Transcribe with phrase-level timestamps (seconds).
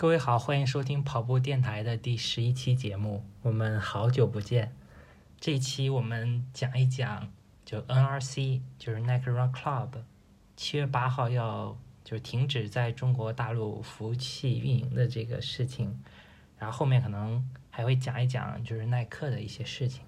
[0.00, 3.22] 各位好，欢迎收听跑步电台的第十一期节目。
[3.42, 4.74] 我们好久不见，
[5.38, 7.30] 这一期我们讲一讲，
[7.66, 9.90] 就 NRC，就是 Nike Run Club，
[10.56, 16.02] 七月八号要就是停止在中国大陆服务器运营的这个事情。
[16.56, 20.02] 然后后面可能还会讲一讲，就是耐克的一些事情。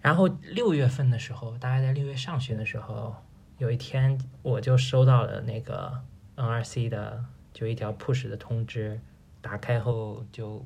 [0.00, 3.16] 然后六月份的时候，大概在六月上旬的时候，
[3.58, 6.02] 有一天我就收到了那个
[6.36, 9.00] NRC 的就一条 push 的通知，
[9.40, 10.64] 打开后就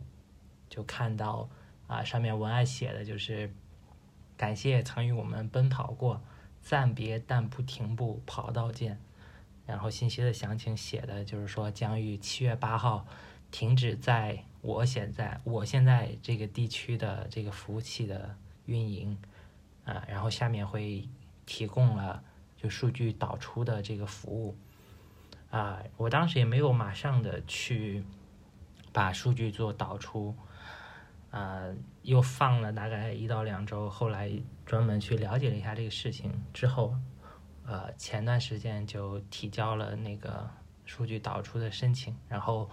[0.68, 1.48] 就看到
[1.86, 3.52] 啊，上面文案写的就是
[4.36, 6.20] 感谢曾与我们奔跑过，
[6.62, 8.98] 暂别但不停步，跑道见。
[9.66, 13.06] 然后信息的详情写的就是说将于七月八号
[13.50, 18.36] 停止在我现在我现在这个地区的这个服务器的。
[18.68, 19.16] 运营，
[19.84, 21.08] 啊，然后下面会
[21.46, 22.20] 提供了
[22.56, 24.56] 就数据导出的这个服务，
[25.50, 28.04] 啊，我当时也没有马上的去
[28.92, 30.34] 把数据做导出，
[31.30, 31.64] 啊，
[32.02, 34.30] 又放了大概一到两周，后来
[34.64, 36.94] 专门去了解了一下这个事情之后，
[37.64, 40.48] 呃，前段时间就提交了那个
[40.84, 42.70] 数据导出的申请，然后。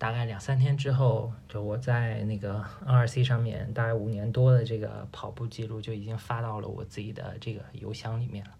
[0.00, 8.52] 大概两三天之后，就我在那个 NRC 上面，大概五年多的这个跑步记录就已经发到了我自己的这个邮箱里面了。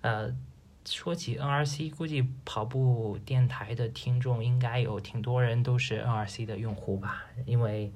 [0.00, 0.34] 呃，
[0.90, 7.92] 说起 NRC，估计跑步电台的听众应该有挺多人都是 NRC 的用户吧，因为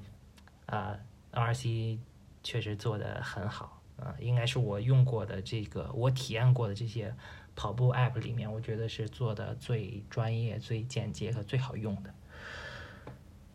[0.67, 0.97] 啊
[1.31, 1.97] ，NRC
[2.43, 7.13] 确实做的很好，啊，应该是我用过的这个我体验过的这些
[7.55, 12.13] 跑步 App 里面，我觉得是做的最专业、最简洁和最好用的。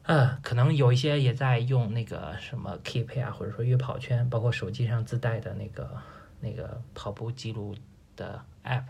[0.03, 6.03] 呃，可能有一些也在用那个什么 Keep 啊，或者说悦跑圈，包括手机上自带的那个
[6.41, 7.77] 那个跑步记录
[8.16, 8.84] 的 App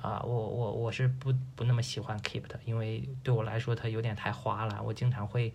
[0.00, 5.52] 啊，我我我是不不那么喜欢 Keep 的，因为对我来说它有点太花了，我经常会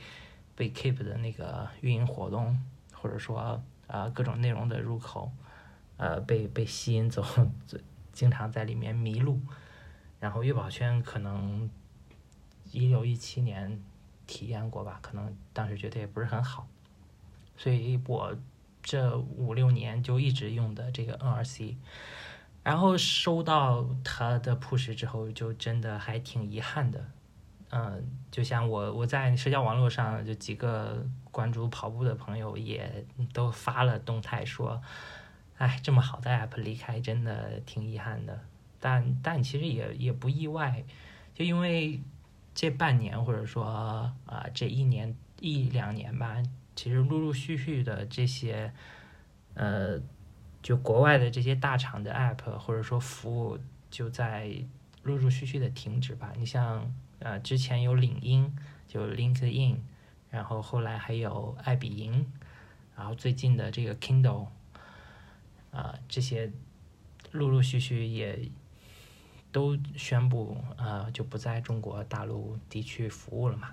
[0.55, 2.57] 被 Keep 的那个运营活动，
[2.93, 5.31] 或者说啊各种内容的入口，
[5.97, 7.25] 呃被被吸引走，
[8.13, 9.39] 经常在里面迷路，
[10.19, 11.69] 然后悦宝圈可能
[12.71, 13.81] 一六一七年。
[14.27, 16.67] 体验过吧，可能当时觉得也不是很好，
[17.55, 18.35] 所以我
[18.81, 21.75] 这五六年就一直用的这个 NRC，
[22.65, 27.05] 然后收到他的 push 之后，就真的还挺遗憾的。
[27.69, 34.81] 嗯，就像我我在社交网络上，就几个关注跑步的朋友也都发了动态说，
[35.59, 38.41] 哎，这么好的 app 离开，真的挺遗憾的。
[38.79, 40.83] 但但其实也也不意外，
[41.33, 42.01] 就因为。
[42.57, 46.41] 这半年或者说啊这一年一两年吧，
[46.73, 48.71] 其实陆陆续续的这些
[49.55, 49.99] 呃，
[50.65, 53.59] 就国外的这些大厂的 app 或者说服务
[53.91, 54.51] 就在
[55.03, 56.33] 陆陆续续的停止吧。
[56.35, 58.51] 你像呃之前有领英，
[58.87, 59.75] 就 LinkedIn，
[60.31, 62.25] 然后后来还有爱彼迎，
[62.97, 64.47] 然后最近的这个 Kindle，
[65.69, 66.51] 啊这些
[67.31, 68.49] 陆陆续续也。
[69.51, 73.69] 都宣布呃就不在中国大陆地区服务了嘛。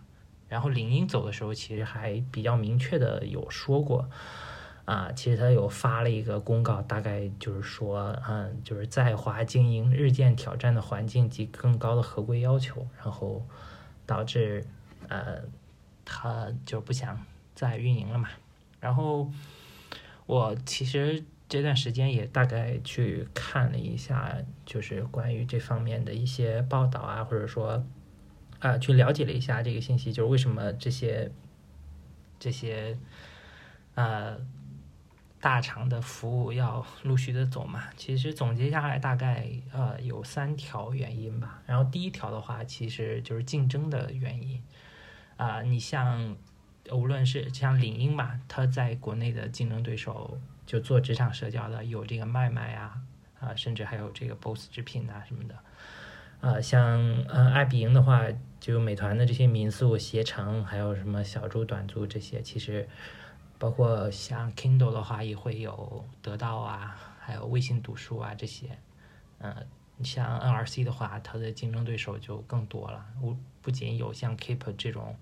[0.49, 4.09] 然后领英走的时候，其实还比较明确的有说过，
[4.85, 13.47] 啊，其实他有发了一个公告，大概就是说，嗯，就是在华经营日渐挑战的环境及更高的合规要求，然后
[14.07, 14.65] 导致
[15.09, 15.43] 呃
[16.05, 18.29] 他就不想再运营了嘛。
[18.81, 19.31] 然后
[20.27, 21.25] 我其实。
[21.49, 24.35] 这段时间也大概去看了一下，
[24.65, 27.85] 就是关于这方面的一些报道啊，或者说
[28.61, 31.31] 啊，去了解了一下这个信息，就是为什么这些
[32.39, 32.97] 这些
[33.97, 34.39] 呃
[35.43, 37.83] 大厂的服务要陆续的走嘛？
[37.99, 41.61] 其实总结下来，大概呃有三条原因吧。
[41.67, 44.63] 然后第一条的话，其实就是竞争的原因
[45.37, 45.61] 啊。
[45.61, 46.35] 你像
[46.91, 50.41] 无论是像领英吧，它在国内的竞争对手。
[50.65, 52.97] 就做职场社交的有这个麦麦啊，
[53.41, 55.59] 啊，甚至还有这个 BOSS 直聘啊什么的，
[56.41, 56.99] 啊，像
[57.29, 58.23] 嗯爱彼迎的话，
[58.61, 62.89] 就美团的这些民宿携程，还有什么小猪短租这些，其实
[63.63, 68.77] 包括像 Kindle 的话，也会有得到啊，还有微信读书啊这些，
[69.39, 69.55] 嗯，
[69.97, 75.17] 你像 NRC 的话，它的竞争对手就更多了，不不仅有像 Keep 这种，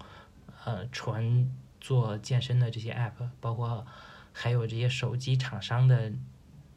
[0.65, 3.87] 呃，纯做健身的这些 App，包括。
[4.33, 6.11] 还有这些手机厂商的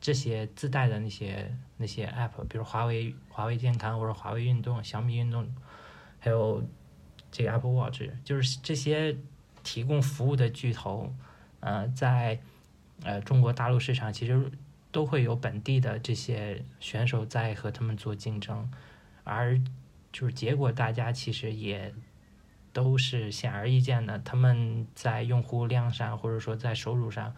[0.01, 5.47] 这些自带的那些那些 app，比如华为华为健康或者华为运动、小米运动，
[6.19, 6.63] 还有
[7.31, 9.15] 这个 Apple Watch，就是这些
[9.63, 11.13] 提供服务的巨头，
[11.63, 12.37] 呃，在
[13.03, 14.51] 呃中国大陆市场其实
[14.91, 18.69] 都会有本地的这些选手在和他们做竞争，
[19.23, 19.57] 而
[20.11, 21.93] 就是结果大家其实也
[22.73, 27.33] 都是显而易见的，他们在用户量上或者说在收入上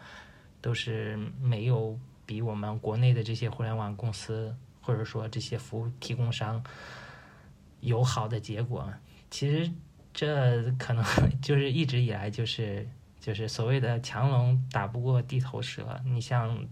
[0.60, 6.62] 都是没有比我们国内的这些互联网公司或者说这些服务提供商
[7.80, 8.92] 有好的结果。
[9.30, 9.70] 其实
[10.12, 11.04] 这可能
[11.40, 12.88] 就是一直以来就是
[13.26, 16.00] 就是所谓的强龙打不过地头蛇。
[16.04, 16.66] 你像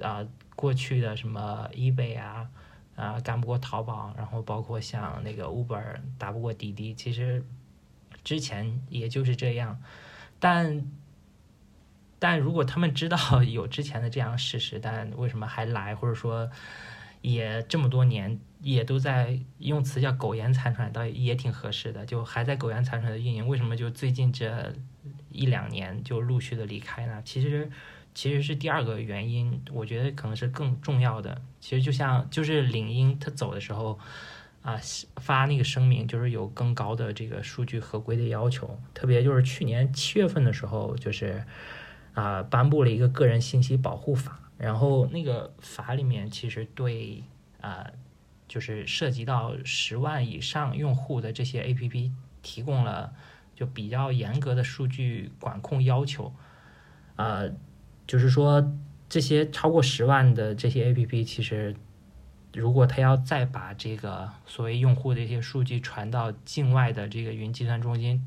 [0.00, 0.24] 啊
[0.54, 2.48] 过去的什么 eBay 啊。
[2.94, 7.44] 啊，干不过淘宝，然后包括像那个 Uber 打不过滴滴，其实
[8.24, 9.78] 之前也就是这样。
[10.40, 10.90] 但
[12.18, 15.94] 但如果他们知道 有之前的这样事实，但为什么还来？
[15.94, 16.50] 或者说
[17.20, 23.46] 也这么多年也都在用词叫苟延残喘，倒也挺合适的，就还在苟延残喘的运营。
[23.46, 24.74] 为什么就最近这
[25.30, 27.22] 一两年就陆续的离开呢？
[27.24, 27.70] 其实。
[28.14, 31.38] 其实是第二个原因，我觉得可能是更重要的。
[31.60, 33.98] 其实就像就是领英他走的时候，
[34.62, 34.80] 啊
[35.16, 38.80] 发那个声明，就是有更高的这个数据合规的要求。
[38.94, 41.44] 特别就是去年七月份的时候，就是
[42.14, 47.22] 啊颁布了一个个人信息保护法，然后那个法里面其实对
[47.60, 47.86] 啊
[48.48, 52.10] 就是涉及到十万以上用户的这些 APP
[52.40, 53.12] 提供了
[53.56, 56.32] 就比较严格的数据管控要求，
[57.16, 57.42] 啊。
[58.06, 58.72] 就是说，
[59.08, 61.74] 这些超过十万的这些 A P P，其实
[62.54, 68.24] 如果他要再把这个所谓用户的一些数据传到境外的这个云计算中心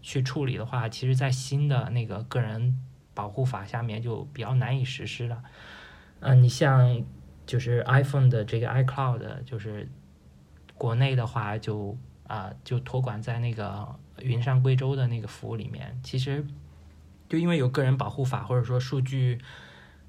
[0.00, 2.78] 去处理的话，其实，在新的那个个人
[3.14, 5.42] 保护法下面就比较难以实施了。
[6.20, 7.04] 嗯，你像
[7.44, 9.88] 就是 iPhone 的这个 iCloud，就是
[10.78, 11.98] 国内的话就
[12.28, 16.44] 啊就托管在那个云上贵州的那个服务里面，其实。
[17.26, 19.40] 就因为有个人保护法或者说数据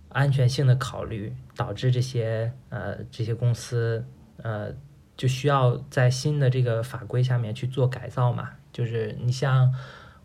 [0.09, 4.05] 安全性的考虑，导致这些呃这些公司
[4.43, 4.69] 呃
[5.15, 8.51] 就需要在新的这个法规下面去做改造嘛。
[8.73, 9.73] 就是你像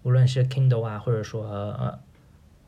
[0.02, 1.98] 无论是 Kindle 啊，或者说呃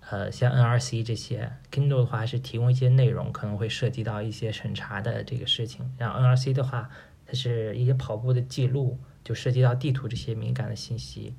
[0.09, 5.93] 呃像 NRC 这些，Kindle 的话是提供一些内容，可能会涉及到一些审查的这个事情。
[5.99, 6.89] 然后 NRC 的话，
[7.27, 11.35] 它是一些跑步的记录，就涉及到地图这些敏感的信息，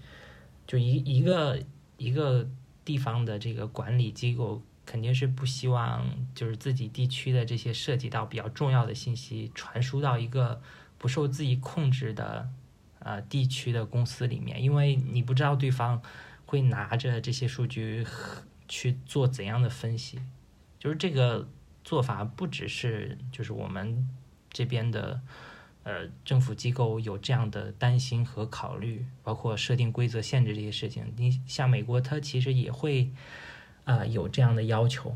[0.68, 1.59] 就一一个
[1.97, 2.50] 一个。
[2.85, 10.62] 地方的这个管理机构肯定是不希望，就是自己地区的这些涉及到比较重要的信息传输到一个
[10.97, 12.50] 不受自己控制的
[13.00, 16.01] 呃地区的公司里面，因为你不知道对方
[16.45, 18.06] 会拿着这些数据
[18.68, 20.19] 去做怎样的分析。
[20.77, 21.47] 就是这个
[21.85, 24.09] 做法不只是就是我们
[24.51, 25.21] 这边的。
[25.83, 31.13] 呃，政府机构有这样的担心和考虑，包括设定规则、限制这些事情。
[31.18, 33.12] 你像美国，它其实也会
[33.83, 35.13] 啊有这样的要求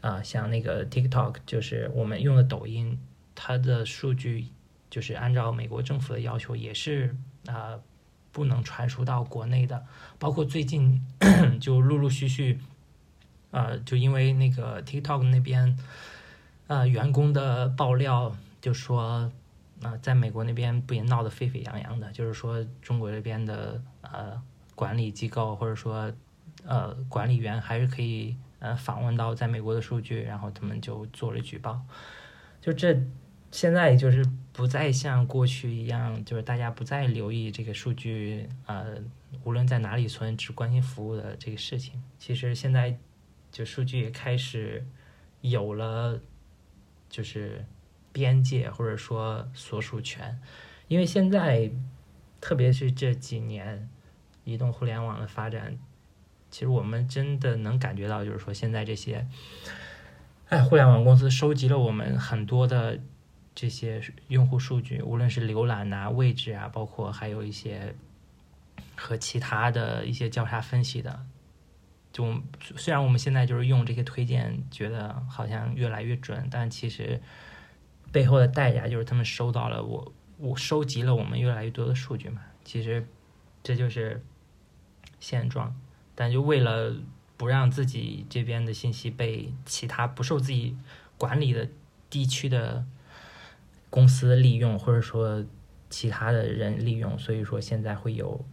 [0.00, 2.98] 啊，像那个 TikTok，就是我们用的抖音，
[3.36, 4.48] 它的数据
[4.90, 7.14] 就是按照美国政府的要求，也是
[7.46, 7.78] 啊
[8.32, 9.86] 不能传输到国内的。
[10.18, 11.00] 包括最近
[11.60, 12.58] 就陆陆续续
[13.52, 15.78] 啊，就因为那个 TikTok 那边
[16.66, 19.30] 啊员工的爆料，就说。
[19.80, 22.10] 那在美国那边不也闹得沸沸扬扬的？
[22.10, 24.42] 就是说中国这边的呃
[24.74, 26.12] 管理机构或者说
[26.64, 31.80] 呃管理员还是可以呃访问到在美国的数据，然后他们就做了举报。
[32.60, 33.00] 就这
[33.52, 38.96] 现在就是不再像过去一样，就是大家不再留意这个数据呃
[39.44, 42.02] 无论在哪里存，只关心服务的这个事情。
[42.18, 42.98] 其实现在
[43.52, 44.84] 就数据也开始
[45.40, 46.20] 有了，
[47.08, 47.64] 就是。
[48.18, 50.40] 边界或者说所属权，
[50.88, 51.70] 因为现在，
[52.40, 53.88] 特别是这几年，
[54.42, 55.78] 移动互联网的发展，
[56.50, 59.24] 其实我们真的能感觉到，就是说现在这些，
[60.48, 62.98] 哎，互联网公司收集了我们很多的
[63.54, 67.94] 这些用户数据，无论是浏览啊、位置啊，包括还有一些
[68.96, 71.24] 和其他的一些交叉分析的，
[72.12, 77.20] 就虽然我们现在就是用这些推荐，觉得好像越来越准，但其实。
[78.10, 82.42] 背后的代价就是他们收到了我，我收集了我们越来越多的数据嘛。
[82.64, 83.06] 其实
[83.62, 84.24] 这就是
[85.20, 85.74] 现状，
[86.14, 86.96] 但就为了
[87.36, 90.76] 不让自己这边的信息被其他不受自己
[91.16, 91.68] 管理的
[92.08, 92.86] 地区的
[93.90, 95.44] 公司利用，或者说
[95.90, 98.44] 其他的人利用，所以说现在会有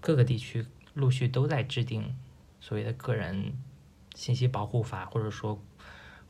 [0.00, 2.16] 各个地区陆续都在制定
[2.60, 3.52] 所谓的个人
[4.14, 5.60] 信息保护法，或者说。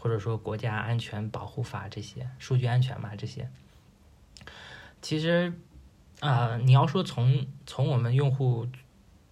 [0.04, 3.48] 或者说国家安全保护法这些数据安全嘛这些，
[5.00, 5.50] 其实
[6.20, 8.66] 啊，你要说从从我们用户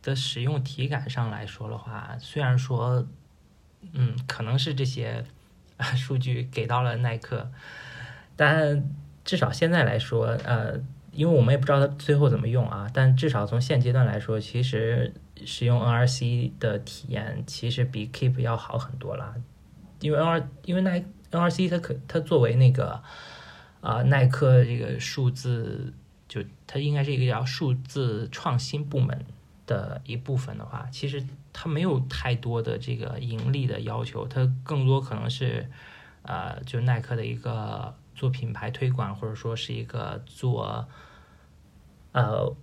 [0.02, 3.07] 的使用体感上来说的话，虽然说
[3.93, 5.23] 嗯可能是这些
[5.95, 7.52] 数据给到了耐克，
[8.35, 8.88] 但
[9.26, 10.81] 至少现在来说，呃，
[11.12, 15.12] 因为我们也不知道它最后怎么用啊，但至少从现阶段来说，其实
[15.45, 19.35] 使用 NRC 的体验其实比 Keep 要好很多了。
[20.02, 23.02] 因为 N 因为耐 NRC 它可它作为那个
[23.80, 25.94] 啊耐克这个数字，
[26.28, 29.25] 就它应该是一个叫数字创新部门
[29.66, 35.71] 的一部分的话，其实它没有太多的这个盈利的要求，它更多可能是
[36.23, 37.94] 呃，就耐克的一个。
[38.14, 40.87] 做品牌推广，或者说是一个做，
[42.12, 42.54] 呃，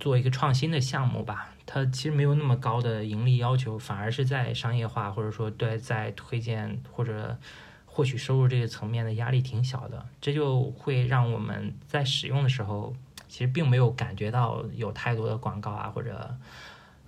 [0.00, 1.54] 做一个创新的项目吧。
[1.72, 7.38] 它其实没有那么高的盈利要求，反而是在商业化或者说对在推荐或者
[7.86, 10.04] 获取收入这个层面的压力挺小的。
[10.20, 12.92] 这就会让我们在使用的时候，
[13.28, 16.36] 其实并没有感觉到有太多的广告啊，或者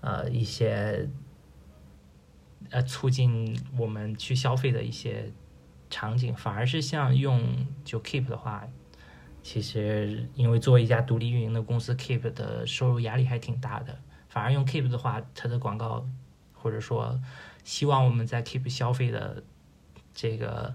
[0.01, 1.09] 呃一些
[2.71, 5.33] 呃促进我们去消费的一些。
[5.95, 8.67] 场景反而是像用就 Keep 的话，
[9.43, 13.99] 其实因为作为一家独立运营的公司，Keep 的收入压力还挺大的。
[14.33, 16.09] 反而用 Keep 的话，它的广告
[16.55, 17.21] 或者说
[17.65, 19.43] 希望我们在 Keep 消费的
[20.15, 20.75] 这个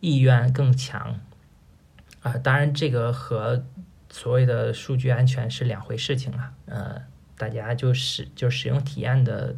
[0.00, 1.18] 意愿更强
[2.20, 2.36] 啊。
[2.36, 3.64] 当然，这个和
[4.10, 6.52] 所谓的数据安全是两回事情了。
[6.66, 7.02] 呃，
[7.38, 9.56] 大家就使就使用体验的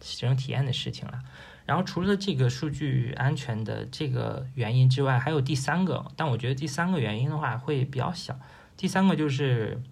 [0.00, 1.18] 使用体验的事情了。
[1.66, 8.38] 然后除了这个数据安全的这个原因之外，还有第三个，但我觉得第三个原因的话会比较小。
[8.76, 9.82] 第三个就是，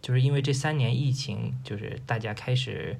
[0.00, 2.96] 就是因为这三年疫情，就是大家开始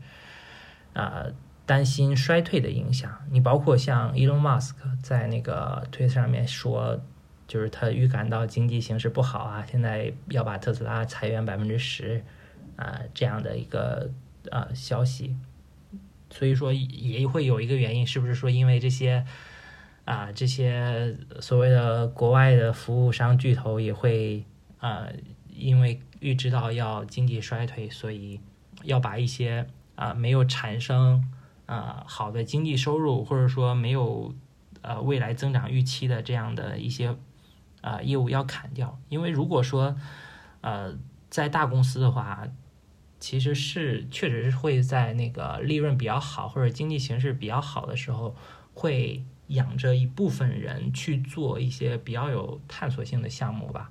[0.92, 1.26] 啊
[1.64, 3.24] 担心衰退的影响。
[3.30, 7.00] 你包括像 Elon Musk 在那个推特上面说，
[7.46, 12.24] 就是他预感到经济形势不好啊，现在要把特斯拉裁员百分之十
[12.76, 14.10] 啊这样的一个
[14.50, 15.36] 啊消息。
[16.30, 19.24] 所以说也会有一个原因，是不是说因为这些
[20.04, 24.44] 啊这些所谓的国外的服务商巨头也会
[24.78, 25.08] 啊
[25.48, 28.40] 因为预知到要经济衰退，所以
[28.82, 31.22] 要把一些啊没有产生
[31.66, 34.34] 啊好的经济收入，或者说没有
[34.82, 37.16] 呃未来增长预期的这样的一些
[37.80, 39.96] 啊业务要砍掉，因为如果说
[40.60, 40.96] 呃
[41.28, 42.46] 在大公司的话。
[43.20, 48.36] 其实是确实是会在那个利润比较好或者经济形势比较好的时候，
[48.74, 53.90] 会养着一部分人去做一些比较有探索性的项目吧。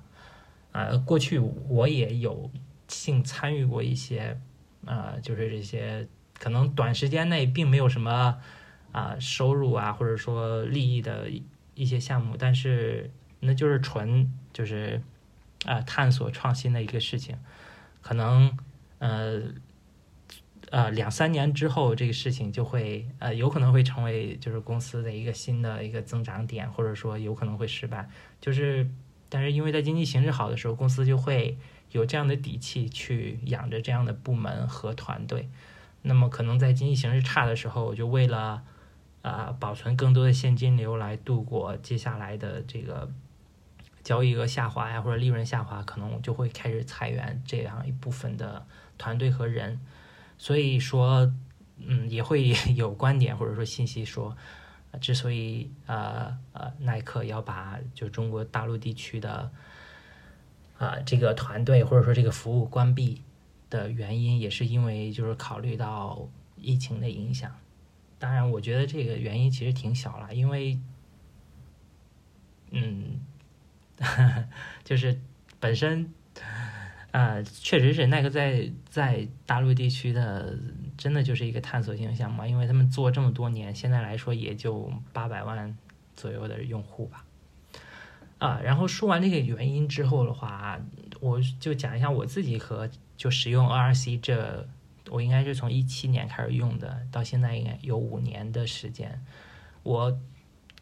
[0.72, 2.50] 呃，过去我也有
[2.88, 4.40] 幸参与过一些，
[4.84, 6.08] 呃，就是这些
[6.38, 8.38] 可能短时间内并没有什么
[8.92, 11.28] 啊收入啊或者说利益的
[11.74, 13.10] 一些项目，但是
[13.40, 15.02] 那就是纯就是
[15.64, 17.36] 啊探索创新的一个事情，
[18.00, 18.56] 可能。
[19.00, 19.40] 呃，
[20.72, 28.10] 呃，两三年之后，这个事情就会呃，有可能会成为就是公司的一个新的一个增长点，或者说有可能会失败。
[28.40, 28.90] 就是，
[29.28, 31.58] 但是因为在经济形势好的时候，公司就会
[31.92, 35.48] 有这样的底气去养着这样的部门和团队。
[36.02, 38.62] 那么，可能在经济形势差的时候，我就为了
[39.22, 43.10] 啊保存更多的现金流来度过接下来的这个
[44.02, 48.66] 交易额下滑呀，或者利润下滑，可能我就会开始裁员这样一部分的。
[49.00, 49.78] 团队和人，
[50.38, 51.32] 所以说，
[51.76, 54.36] 嗯，也会 有观点或者说信息说，
[55.00, 59.50] 之所以呃呃耐克要把就中国大陆地区的
[60.78, 63.22] 啊这个团队或者说这个服务关闭
[63.70, 67.50] 的原因，也是因为就是考虑到疫情的影响。
[68.18, 70.78] 当然，我觉得这个原因其实挺小了，因为，
[72.70, 73.20] 嗯，
[74.84, 75.20] 就是
[75.60, 76.12] 本身。
[77.10, 80.54] 啊，确实是耐克在在大陆地区的，
[80.96, 85.76] 真的就是一个探索性项目，因为他们做这么多年，现在来说也就八百万
[86.14, 87.24] 左右的用户吧。
[88.38, 90.78] 啊，然后说完这个原因之后的话，
[91.18, 94.68] 我就讲一下我自己和就使用 ORC 这，
[95.08, 99.24] 我应该是从一七年开始用的，到现在应该有五年的时间。
[99.82, 100.20] 我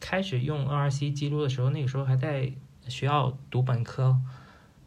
[0.01, 2.53] 开始用 ORC 记录的时候，那个时候还在
[2.89, 4.21] 学校读本科。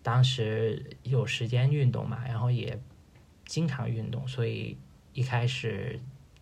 [0.02, 2.80] 当时有时间运动嘛，然后也
[3.46, 4.78] 经常运动，所以
[5.14, 6.00] 一开始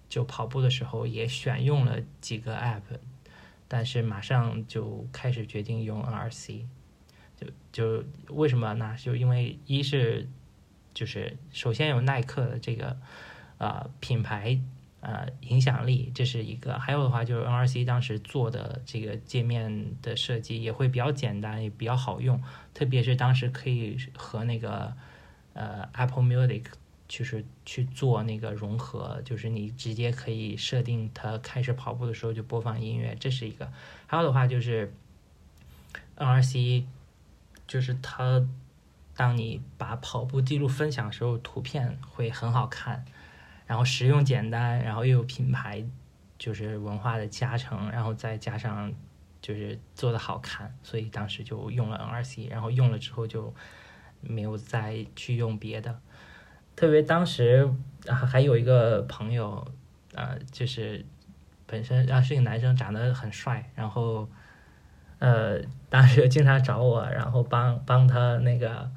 [0.08, 2.82] 就跑步的时候也选用了几个 app，
[3.68, 6.66] 但是马上就开始决定用 NRC，
[7.36, 8.96] 就就为什么呢？
[8.98, 10.28] 就因为一是
[10.94, 12.98] 就是首先有耐克的这个
[13.58, 14.60] 啊品牌。
[15.00, 22.42] 呃，影响力这是一个，还有的话就是 NRC 当时做的这个界面的设计也会比较简单，也比较好用，
[22.74, 24.94] 特别是当时可以和那个
[25.54, 26.63] 呃 Apple Music
[27.08, 33.72] 就是去做那个融合，就是你直接可以设定它开始跑步的时候就播放音乐，这是一个。
[34.08, 34.92] 还有的话就是
[36.18, 36.86] NRC
[37.68, 38.46] 就是它
[39.16, 43.06] 当你把跑步记录分享的时候，图片会很好看，
[43.67, 45.86] 然后实用简单，然后又有品牌
[46.39, 48.91] 就是文化的加成，然后再加上
[49.41, 53.53] 就是做的好看，所以当时就用了 NRC，然后用了之后就
[54.21, 56.00] 没有再去用别的。
[56.75, 57.69] 特别当时
[58.07, 59.67] 啊，还有一个朋友，
[60.13, 61.05] 呃，就是
[61.65, 64.29] 本身啊是一个男生，长得很帅，然后
[65.19, 65.59] 呃
[65.89, 68.89] 当时经常找我，然后帮帮他那个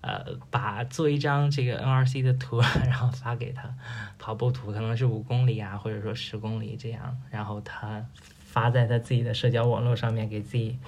[0.00, 3.74] 呃把做一张这个 NRC 的图， 然后发给他
[4.18, 8.04] 跑步图，可能是五公里啊，或者说十公里这样，然后他
[8.40, 10.78] 发在他自己的社交网络上面，给自己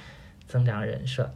[0.47, 1.35] 增长人设。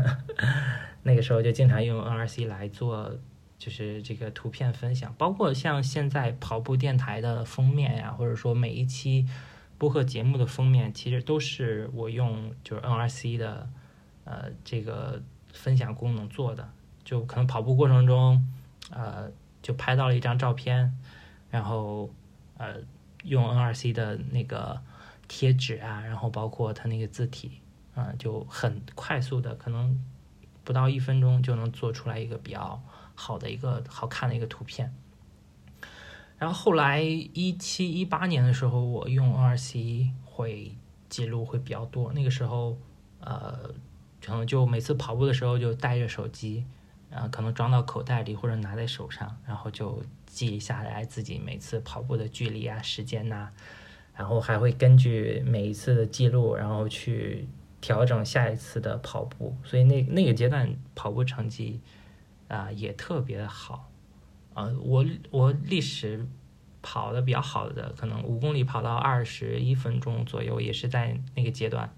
[1.02, 3.16] 那个时候就经常用 NRC 来做。
[3.58, 9.26] 就是这个图片分享，包括像现在跑步电台的封面呀，或者说每一期
[9.78, 13.66] 播客节目的封面，其实都是我用就是 NRC 的
[14.24, 15.22] 呃这个
[15.54, 16.68] 分享功能做的。
[17.06, 18.46] 就可能跑步过程中，
[18.90, 19.30] 呃，
[19.62, 20.92] 就拍到了一张照片，
[21.50, 22.10] 然后
[22.58, 22.74] 呃
[23.24, 24.78] 用 NRC 的那个
[25.26, 27.62] 贴纸啊，然后包括它那个字体，
[27.94, 29.98] 啊，就很快速的，可能
[30.64, 32.82] 不到一分钟就能做出来一个比较。
[33.18, 34.94] 好的一个好看的一个图片，
[36.36, 40.76] 然后后来一七一八年的时候，我用 NRC 会
[41.08, 42.12] 记录会比较多。
[42.12, 42.76] 那个时候，
[43.20, 43.70] 呃，
[44.22, 46.66] 可能就每次跑步的时候就带着手机，
[47.16, 53.50] 啊可能装到口袋里或者拿在手上，然后就记下来自己每次跑步的距离啊、时间呐，
[54.14, 57.48] 然后还会根据每一次的记录，然后去
[57.80, 59.56] 调整下一次的跑步。
[59.64, 61.80] 所以那那个阶段跑步成绩。
[62.48, 63.90] 啊，也特别好，
[64.54, 66.24] 啊，我我历史
[66.80, 71.92] 跑的比较好的，可能五公里跑到二十一分钟左右，也是在那个阶段。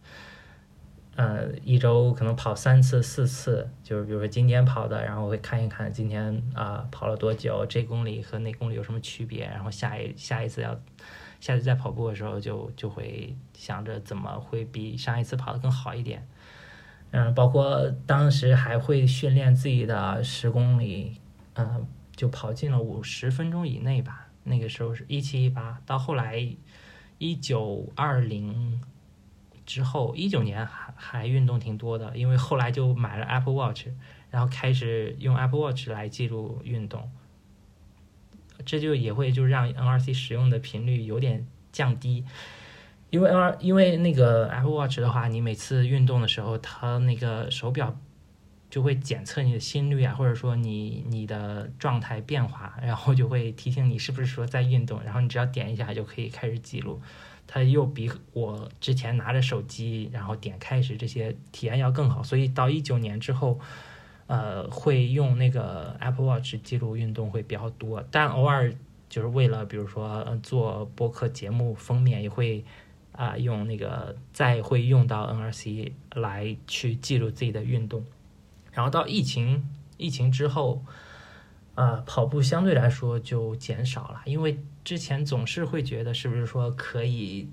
[1.18, 10.80] 呃，一周可能跑三次四次，就是比如说今天跑的，然后会看一看今天啊跑了多久，这公里和那公里有什么区别，然后下一下一次要
[11.40, 16.24] 下次再跑步的时候，就就会想着怎么会比上一次跑的更好一点。
[17.10, 21.20] 嗯，包括当时还会训练自己的十公里，
[21.54, 24.28] 嗯，就跑进了五十分钟以内吧。
[24.44, 26.48] 那个时候是一七一八，到后来
[27.18, 28.80] 一九二零
[29.68, 33.88] 之后，一九年还还运动挺多的，因为后来就买了 Apple Watch，
[34.30, 37.10] 然后开始用 Apple Watch 来记录运动，
[38.64, 42.24] 这就也会就让 NRC 使用的频率有点降低。
[43.10, 47.94] 因为 N 因为那个 Apple Watch 的话，你每次运动的时候，它那个手表
[48.70, 57.02] 就会检测你的心率啊，或者说你你的状态变化，然后就会提醒你是不是说在运动，然后你只要点一下就可以开始记录。
[57.48, 63.58] 它又比我之前拿着手机然后点开始这些体验要更好，所以到一九年之后，
[64.28, 68.72] 呃，会用那个 Apple Watch 记录运动会比较多，但偶尔
[69.08, 72.64] 就是为了比如说做播客节目封面也会。
[73.12, 78.04] 啊，用那个再会用到 NRC 来去记录自己的运动，
[78.70, 80.84] 然后到疫情疫情之后，
[81.78, 87.48] 啊，跑步相对来说就减少了，因为之前总是会觉得是不是说可以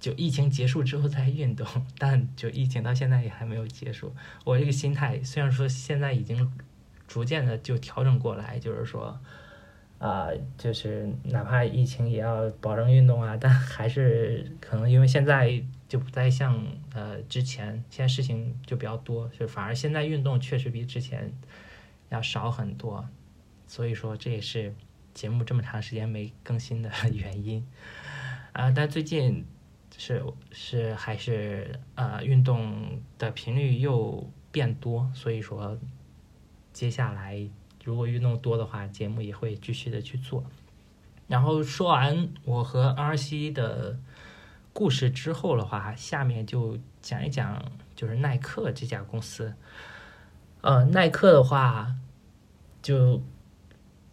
[0.00, 1.64] 就疫情结束之后再运动，
[1.96, 4.12] 但就疫情到现在也还没有结束。
[4.44, 6.50] 我这个心态虽然说现在已经
[7.06, 9.18] 逐渐的就调整过来，就是说。
[10.00, 16.56] 啊，就是哪怕疫情也要保证运动啊，但还是可能因为现在就不再像
[16.94, 21.32] 呃之前，现在事情就比较多，就反而现在运动确实比之前
[22.10, 23.04] 要少很多，
[23.68, 24.74] 所以说这也是
[25.14, 27.64] 节目这么长时间没更新的 原因
[28.52, 28.72] 啊。
[28.72, 29.46] 但最近
[29.96, 35.78] 是是还是呃运动的频率又变多，所以说
[36.72, 37.48] 接下来。
[37.84, 40.44] 如果运动多的话，节目也会继续的去做。
[41.26, 43.98] 然后说完我和 RC 的
[44.74, 47.64] 故事之后的话，下面就讲一讲
[47.96, 49.54] 就是耐克这家公司。
[50.60, 51.94] 呃，耐克的话，
[52.82, 53.22] 就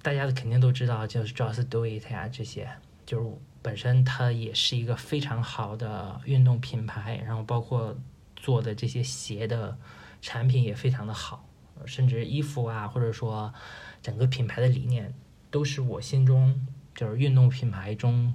[0.06, 2.70] 大家肯定都知道，就是 Just Do It 呀，这些
[3.08, 3.28] 就是
[3.64, 7.98] 本身它也是一个非常好的运动品牌，然后包括
[8.36, 9.76] 做的这些鞋的
[10.22, 11.50] 产品也非常的好。
[11.88, 13.52] 甚至衣服啊，或者说
[14.00, 15.12] 整个品牌的理念，
[15.50, 18.32] 都是我心中就是运动品牌中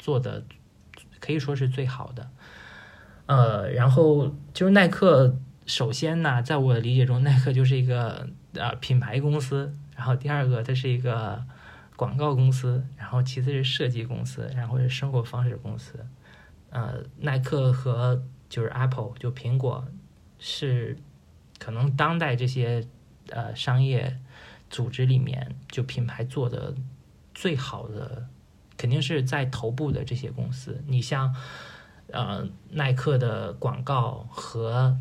[0.00, 0.44] 做的
[1.20, 2.28] 可以说是最好的。
[3.26, 11.44] 呃，然后就是耐克，首先呢，在我的理解中，耐克就是一个呃品牌公司，然后第二个它是一个
[11.96, 16.06] 广告公司，然后其次是设计公司，然后是生活方式公司。
[16.70, 19.86] 呃，耐克和就是 Apple 就苹果
[20.38, 20.96] 是。
[21.58, 22.84] 可能当代这些
[23.28, 24.18] 呃商业
[24.68, 26.74] 组织里面，就品牌做的
[27.32, 28.26] 最好的，
[28.76, 30.82] 肯定是在头部的这些公司。
[30.88, 31.32] 你像
[32.10, 34.98] 呃耐克的广告和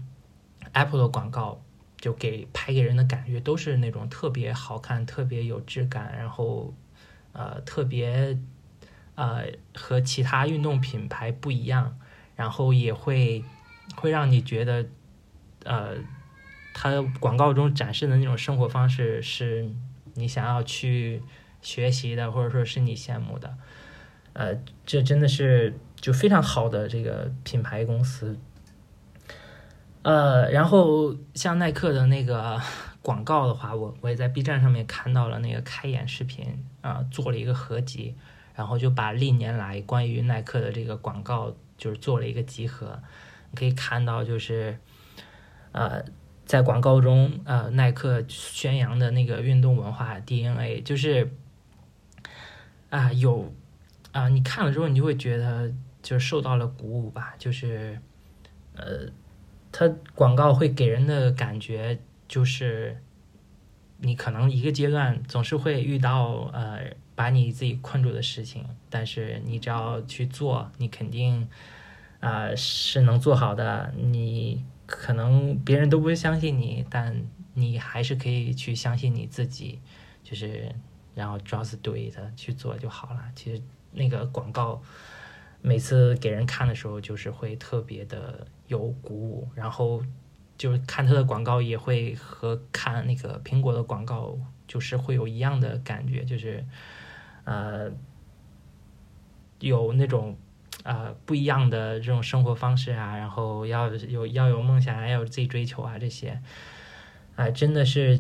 [0.74, 1.64] Apple 的广告，
[2.02, 6.74] 就给拍给人的感觉都是那种特别好看、特别有质感，然后
[7.32, 8.38] 呃特别
[9.16, 11.98] 呃和其他运动品牌不一样，
[12.36, 13.46] 然后也会
[13.96, 14.86] 会让你觉得
[15.64, 15.96] 呃。
[16.74, 19.70] 它广告中展示的那种生活方式，是
[20.14, 21.22] 你想要去
[21.62, 23.58] 学习的，或者说是你羡慕的。
[24.32, 28.40] 呃，这真的是就非常好的这个品牌公司。
[30.04, 32.60] 呃，然后像耐克的那个
[33.02, 38.16] 广告的话，我我也在 B 站上面看到了那个开眼视频啊，做了一个合集，
[38.56, 43.00] 然后就把历年来关于耐克的这个广告就是做了一个集合，
[43.52, 44.78] 你可以看到就是
[45.72, 46.04] 呃。
[46.44, 51.32] 在广告中，呃，耐克宣扬的那个运动文化 DNA，就是
[52.90, 53.54] 啊，有
[54.12, 57.36] 啊，你看了之后，你就会觉得就是受到了鼓舞吧。
[57.38, 57.98] 就是
[58.76, 59.08] 呃，
[59.72, 63.02] 它广告会给人的感觉就是，
[63.98, 66.80] 你可能一个阶段总是会遇到呃
[67.16, 71.48] 把你自己困住的事情，但是你只要去做，你肯定
[72.20, 73.94] 啊是能做好的。
[73.96, 74.64] 你。
[74.88, 77.16] 可能别人都不相信你，但
[77.54, 79.80] 你还是可以去相信你自己，
[80.22, 80.70] 就是
[81.16, 83.24] 然后 just do it 去做就好了。
[83.34, 83.62] 其实
[83.94, 84.82] 那个广告
[85.62, 90.04] 每次给人看的时候，就是会特别的有鼓舞，然后
[90.58, 96.66] 就是看他的广告也会和看那个苹果的广告就是会有一样的感觉，就是
[97.44, 97.92] 呃
[99.60, 100.38] 有那种。
[100.84, 106.42] 呃，不一样的这种生活方式啊，然后要有要有梦想，要有自己追求啊，这些，
[107.36, 108.20] 啊，真的是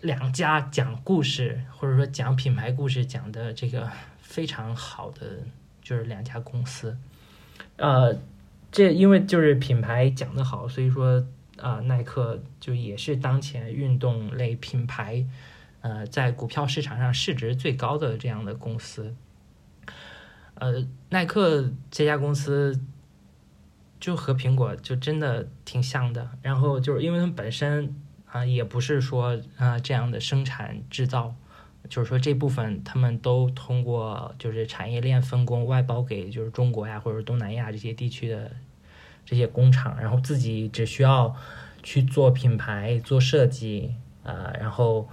[0.00, 5.38] 两家讲故事或者说讲品牌故事讲的这个非常好的，
[5.90, 6.96] 就是两家公司。
[7.76, 8.16] 呃，
[8.70, 11.26] 这因为就是品牌讲得好，所以说
[11.58, 15.26] 啊，耐克就也是当前运动类品牌，
[15.80, 19.12] 呃，在股票市场上市值最高的这样的公司。
[20.54, 22.80] 呃，耐克这家公司
[23.98, 26.30] 就和苹果就真的挺像的。
[26.40, 27.92] 然后就是因为他们本身
[28.26, 31.34] 啊，也不是说啊这样的生产制造，
[31.88, 38.50] 就是说这部分他们都通过就是产业链分工外包给就是中国呀或者东南亚这些地区的
[39.24, 41.34] 这些工厂，然后自己只需要
[41.82, 45.08] 去做品牌、做设计啊，然后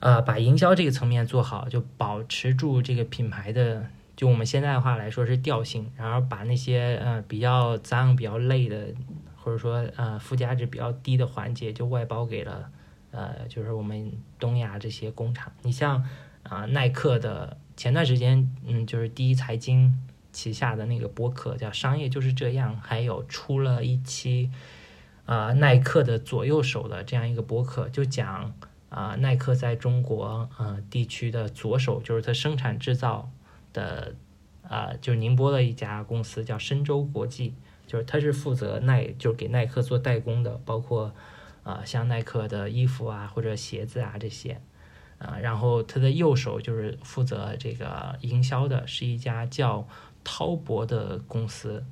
[0.00, 3.86] 啊把营销这个层面做好，就保持住这个品牌的。
[4.16, 8.86] 就我们现在的话来说是调性，然后把那些呃比较脏、比较累的，
[9.34, 12.70] 或者说呃附加值比较低的环节，就外包给了
[13.14, 15.52] 呃就是我们东亚这些工厂。
[15.62, 16.04] 你像
[16.42, 19.96] 啊耐克的前段时间，嗯就是第一财经
[20.32, 24.50] 旗下的那个播客叫《商业就是这样》，还有出了一期
[25.26, 28.52] 啊耐克的左右手的这样一个播客，就讲
[28.88, 33.30] 啊耐克在中国呃地区的左手，就是它生产制造。
[33.74, 34.14] 的
[34.62, 37.54] 啊，就是宁波的一家公司叫深州国际，
[37.88, 41.12] 就是它是负责耐，就是给耐克做代工的，包括
[41.64, 44.60] 啊像耐克的衣服啊或者鞋子啊这些
[45.18, 49.88] 啊，然后他的右手就是负责这个营销的，是一家叫
[50.22, 51.84] 滔博的公司。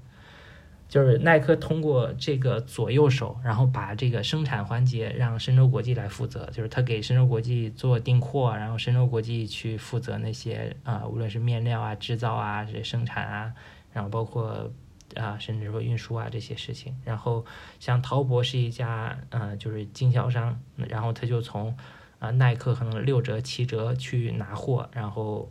[0.88, 13.54] 就是耐克通过这个左右手，然后把这个生产环节让深州国际来负责，就是他给深州国际做订货，然后深州国际去负责那些啊，无论是面料啊、制造啊、这生产啊，
[13.94, 14.70] 然后包括
[15.16, 16.96] 啊，甚至说运输啊这些事情。
[17.04, 17.44] 然后
[17.80, 21.76] 像淘博是一家呃，就是经销商，然后他就从
[22.18, 25.50] 啊耐克可能六折七折去拿货，然后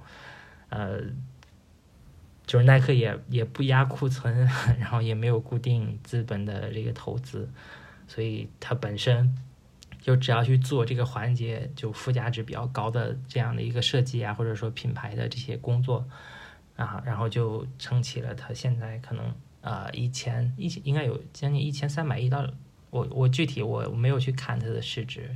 [0.69, 1.01] 呃。
[2.47, 4.35] 就是耐克也也不压库存，
[4.77, 7.49] 然后也没有固定资本的这个投资，
[8.09, 9.33] 所以它本身
[10.01, 16.05] 就只要去做这个环节，就附加值比较高的这样的一个设计啊，或者说品牌的这些工作
[16.75, 22.45] 啊，然后就撑起了它现在可能啊一千一千应该有将近一千三百亿到
[22.89, 25.35] 我我具体我没有去看它的市值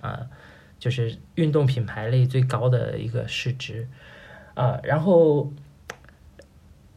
[0.00, 0.26] 啊，
[0.78, 3.88] 就是运动品牌类最高的一个市值
[4.54, 5.52] 啊，然后。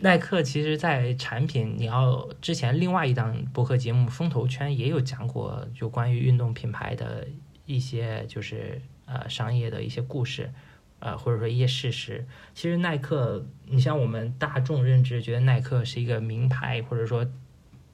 [0.03, 7.27] 耐克其实，在产品，你要之前另外一档博客节目《风投圈》也有讲过，就关于运动品牌的
[7.67, 10.51] 一些，就是呃商业的一些故事，
[11.01, 12.25] 呃或者说一些事实。
[12.55, 17.27] 其实耐克，你像我们大众认知，觉得耐克是一个名牌，或者说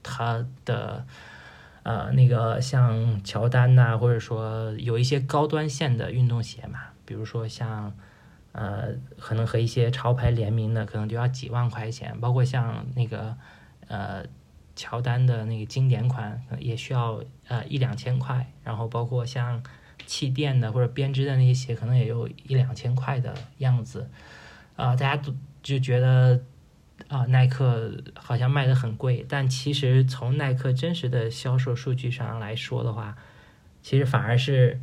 [0.04, 1.04] 它的
[1.82, 7.92] 呃，那个像乔丹呐、或者说有一些高端线的运动鞋嘛，比如说像
[8.52, 13.36] 呃，可能和一些潮牌联名的，可能就要几万块钱，包括像那个
[13.86, 14.24] 呃
[14.74, 19.62] 乔丹的那个经典款，也需要呃一两千块，然后包括像
[20.06, 24.08] 气垫的或者编织的那些鞋，可能也有一两千块的样子，
[24.76, 26.40] 啊、大家都就觉得。
[27.06, 33.16] 啊，耐克好像卖的很贵，但其实从耐克真实的销售数据上来说的话，
[33.80, 34.80] 其实反而是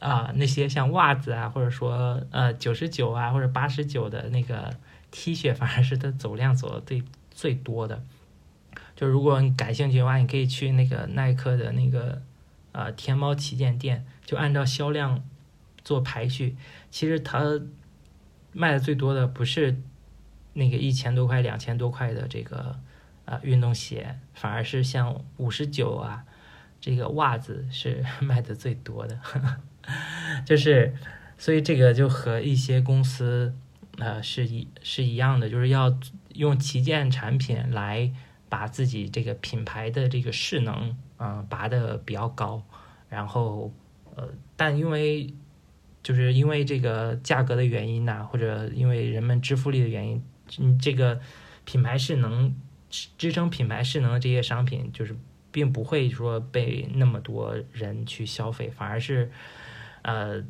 [0.00, 4.74] 啊那些像袜子啊，或者说呃九十九啊或者八十九的那个
[5.12, 8.02] T 恤，反而是它走量走的最最多的。
[8.96, 12.20] 就如果你感兴趣的话，你可以去那个耐克的那个
[12.72, 15.22] 呃天猫旗舰店，就按照销量
[15.84, 16.56] 做排序，
[16.90, 17.60] 其实它
[18.52, 19.80] 卖的最多的不是。
[20.54, 22.78] 那个一千多块、两千多块的这个
[23.24, 26.24] 呃运动鞋，反而是像五十九啊，
[26.78, 29.18] 这个袜子是 卖的最多的，
[30.44, 30.94] 就是
[31.38, 33.54] 所以这个就和一些公司
[33.96, 35.98] 呃是一是一样的，就是要
[36.34, 38.12] 用旗舰产品来
[38.50, 42.62] 把自己这个品牌的这个势能啊、拔得比较高，
[43.08, 43.72] 然后
[44.16, 45.32] 呃，但因为
[46.02, 50.22] 就是因为这个价格的原因呐、或者因为人们支付力的原因。
[50.58, 51.18] 嗯，这个
[51.64, 52.54] 品牌势能
[52.90, 55.16] 支撑品牌势能的这些商品，就是
[55.50, 59.30] 并不会说被那么多人去消费，反而是
[60.02, 60.44] 呃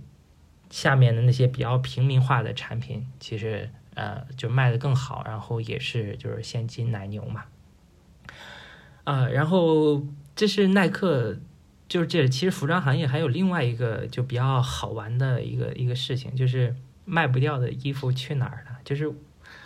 [0.70, 7.44] 下面的那些比较平民化的产品，其实呃就卖得更好，然后也是就是现金奶牛嘛。
[9.04, 11.36] 啊、然后这是耐克，
[11.92, 16.74] 就是这其实服装行业还有另外一个就比较好玩的一个一个事情，就是
[17.04, 18.78] 卖不掉的衣服去哪儿了？
[18.82, 19.06] 就是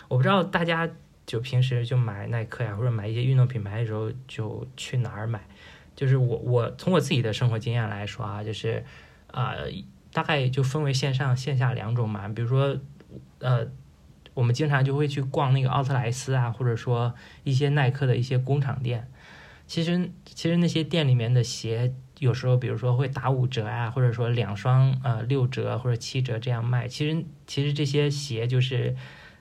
[0.09, 0.89] 我不知道大家
[1.25, 5.39] 就平时就买耐克呀，或者买一些运动品牌的时候，就去哪儿买？
[5.95, 8.83] 就是我我从我自己的生活经验来说啊，就是
[9.31, 9.53] 啊、
[10.11, 12.27] 大概就分为线上线下两种嘛。
[12.27, 12.77] 比如说
[13.39, 13.65] 呃，
[14.33, 19.09] 我们经常就会去逛那个奥特莱斯啊，或者说一些耐克的一些工厂店。
[19.65, 21.95] 其实其实那些店里面的鞋。
[22.19, 26.87] 有时候，比如说会打五折啊，或者说两双呃六折或者七折这样卖。
[26.87, 28.95] 其实其实这些鞋就是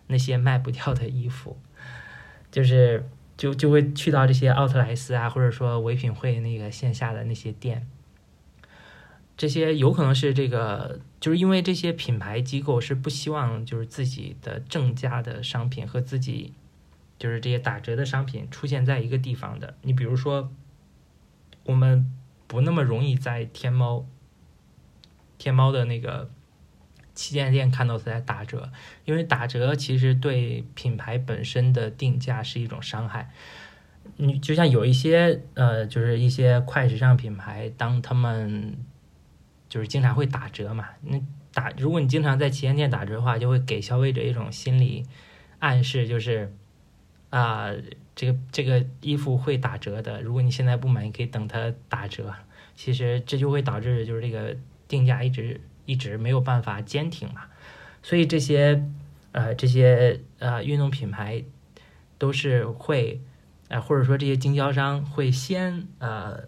[0.09, 1.59] 那些卖不掉的衣服，
[2.53, 7.87] 就是就就会去到这些奥特莱斯啊，或者说唯品会那个线下的那些店。
[9.39, 16.53] 这些有可能是这个，就是因为这些品牌机构是不希望就是自己的正价的商品和自己
[17.19, 19.75] 就是这些打折的商品出现在一个地方的。
[19.81, 20.53] 你比如说，
[21.65, 22.13] 我们。
[22.47, 24.07] 不那么容易在天猫、
[25.37, 26.31] 天猫的那个
[27.15, 28.71] 旗舰店看到它在打折，
[29.05, 33.31] 因为打折其实对品牌本身的定价是一种伤害。
[34.17, 38.77] 你就像有一些呃，就是一些快时尚品牌，当他们
[39.69, 41.21] 就是经常会打折嘛，那
[41.53, 45.05] 打如果你经常在旗舰店打折的话，就会给消费者一种心理
[45.59, 46.55] 暗示，就是
[47.31, 47.71] 啊。
[48.17, 52.35] 这个这个衣服会打折的，如果你现在不买，你可以等它打折。
[52.75, 54.57] 其实这就会导致就是这个
[54.89, 57.43] 定价一直一直没有办法坚挺嘛。
[58.03, 58.83] 所以这些
[59.33, 61.45] 呃这些呃运动品牌
[62.17, 63.21] 都是会
[63.69, 66.41] 呃或者说这些经销商会先呃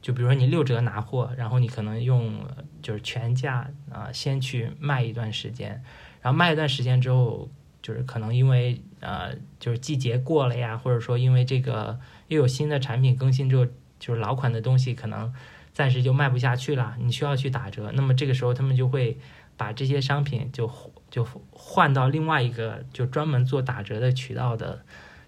[0.00, 2.40] 就比如说你六折拿货，然后你可能用
[2.80, 5.82] 就是全价啊、先去卖一段时间，
[6.22, 7.50] 然后卖一段时间之后。
[7.82, 13.66] 就是可能因为呃，就是季节过了呀，或者说因为这个又有新的产品更新之后，
[13.98, 15.32] 就是老款的东西可能
[15.72, 17.90] 暂时就卖不下去了，你需要去打折。
[17.94, 19.18] 那么这个时候他们就会
[19.56, 20.70] 把这些商品就
[21.10, 24.84] 就换到另外一个就专门做打折的渠道的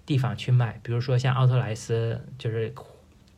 [0.06, 2.74] 地方去卖，比如说像奥特莱斯，就是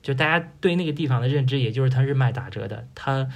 [0.03, 3.29] 就大家对那个地方的认知，也就是它是卖打折的，它。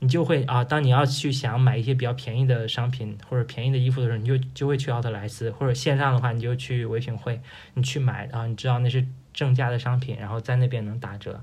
[0.00, 7.40] 你就会啊，当你要去想买一些比较便宜的商品或者便宜的衣服的时候，你就就会去奥特莱斯，或者线上的话，你就去唯品会，
[7.74, 11.42] 你去买啊，你知道那是正价的商品，然后在那边能打折，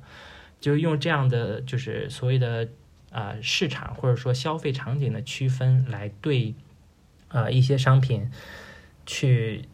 [0.61, 2.69] 就用这样的就是所谓的
[3.11, 6.55] 啊、呃、市场或者说消费场景的区分来对、
[7.27, 8.31] 呃、一些商品
[9.05, 9.65] 去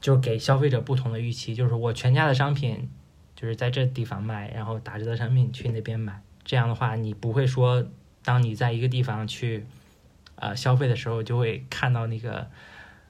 [0.00, 2.90] 就给消费者不同的预期，就是我全家的商品
[3.36, 7.86] 就是在这地方卖，然后打折的商品去那边买，这样的话你不会说。
[8.26, 9.64] 当你在一个地方去，
[10.34, 12.50] 呃，消费的时候，就会看到那个、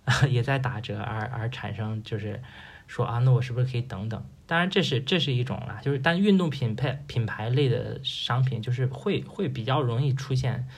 [0.04, 2.42] 呃、 也在打折，而而产生就是
[2.86, 4.22] 说啊，那我是不是可以等等？
[4.46, 10.68] 当然，这是这是一种啦，就是但运动品牌品牌类的商品，就是会会比较容易出现，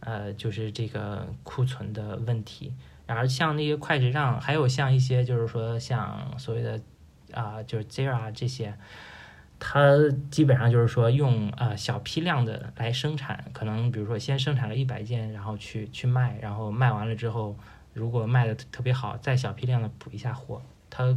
[0.00, 2.74] 呃，就是这个库存的问题。
[3.06, 6.80] 然而，像那些快时尚，还有像一些就是说像所谓的
[7.32, 8.76] 啊、就是 Zara 这些。
[9.58, 9.96] 它
[10.30, 17.56] 基本上就是说用呃小批量的来生产，可能比如说先生产了一百件，然后去去卖，然后卖完了之后，
[17.94, 20.60] 如果卖的特别好，再小批量的补一下货。
[20.90, 21.16] 它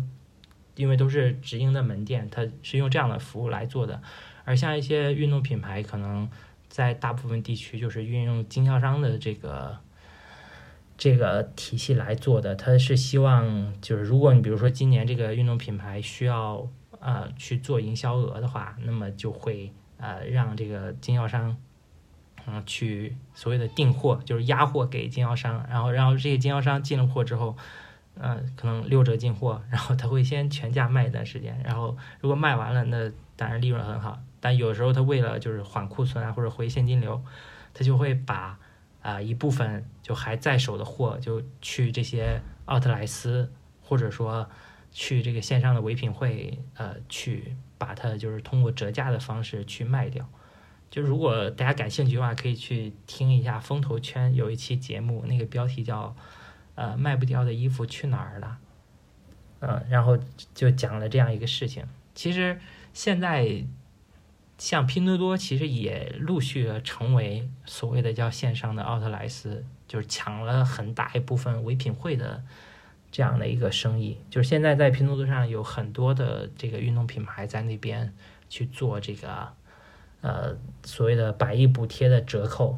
[0.75, 4.01] 因为都是直营的门店，它是用这样的服务来做的。
[4.45, 6.29] 而像一些运动品牌，可能
[6.69, 9.77] 在大部分地区就是运用经销商的这个
[10.97, 12.55] 这个体系来做的。
[12.55, 16.65] 它是希望就是如果你比如说今年这个运动品牌需要。
[16.99, 21.55] 呃，去做营销额的话，那么就会呃让这个经销商，
[22.47, 27.55] 嗯，去所谓的订货，就是压货给经销商，然后然后这些经销商进了货之后，
[28.15, 34.19] 嗯，可能六折进货， 然后他会先全价卖一段时间，然后如果卖完了，那当然利润很好。
[34.39, 37.23] 但有时候他为了就是缓库存啊或者回现金流，
[37.73, 38.57] 他就会把
[39.01, 44.49] 啊一部分就还在手的货就去这些奥特莱斯或者说。
[44.99, 50.27] 去这个线上的唯品会，呃，去把它就是通过折价的方式去卖掉。
[50.89, 56.15] 就如果大家感兴趣的话，可以去听一下风投圈有一期节目，那个标题叫
[56.73, 58.57] “呃卖不掉的衣服去哪儿了”，
[59.61, 60.17] 嗯，然后
[60.55, 61.85] 就讲了这样一个事情。
[62.15, 62.59] 其实
[62.91, 63.63] 现在
[64.57, 72.43] 像拼多多，其实也陆续成为所谓的叫线上的奥特莱斯，就是抢了很大一部分唯品会的。
[73.17, 78.13] 这样的一个生意，就是现在在拼多多上有很多的这个运动品牌在那边
[78.47, 79.53] 去做这个，
[80.21, 82.77] 呃，所谓的百亿补贴的折扣，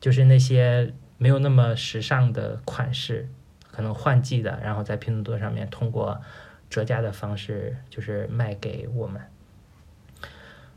[0.00, 3.28] 就是那些没有那么时尚的款式，
[3.70, 6.20] 可能换季的，然后在拼多多上面通过
[6.68, 9.22] 折价的方式，就是卖给我们。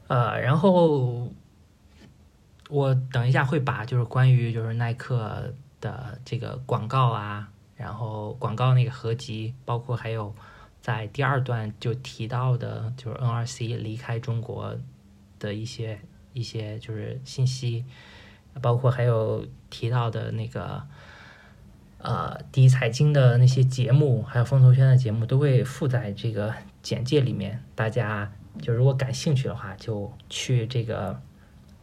[0.05, 1.31] 呃，然后
[2.69, 5.51] 我等一下会把就是关于就是耐克
[5.81, 7.49] 的这个广告啊。
[7.75, 10.33] 然后广告那个合集，包括还有
[10.79, 14.77] 在第二段就提到的，就是 NRC 离开中国
[15.39, 15.99] 的一些
[16.33, 17.83] 一些就是信息，
[18.61, 20.83] 包括还有提到的那个
[21.97, 27.63] 呃第一财经的那些节目，还有风投圈的节目，都会附在这个简介里面。
[27.73, 28.31] 大家
[28.61, 31.19] 就如果感兴趣的话，就去这个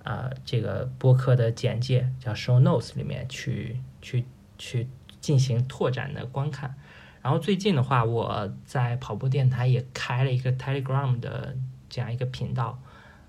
[0.05, 4.25] 啊这个播客的简介叫 Show Notes 里面去去
[4.57, 4.89] 去。
[5.21, 6.75] 进行拓展的观看，
[7.23, 11.57] 然后最近的话，我在跑步电台也开了一个 Telegram 的
[11.89, 12.79] 这样一个频道，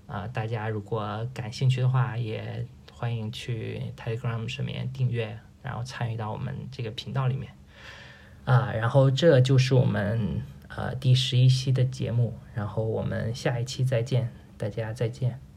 [0.06, 7.52] 啊，大家如果感兴趣的话，也欢迎去 Telegram 上面订阅，然后参与到我们这个频道里面，
[8.44, 15.51] 啊，然后这就是我们呃第十一期的节目，然后我们下一期再见，大家再见。